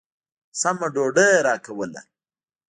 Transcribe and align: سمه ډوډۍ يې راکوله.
سمه 0.61 0.87
ډوډۍ 0.93 1.27
يې 1.33 1.43
راکوله. 1.47 2.01